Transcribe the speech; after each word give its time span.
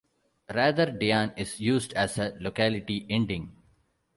Rather, 0.51 0.87
"dian" 0.91 1.31
is 1.37 1.59
used 1.59 1.93
as 1.93 2.17
a 2.17 2.35
locality 2.39 3.05
ending. 3.07 3.55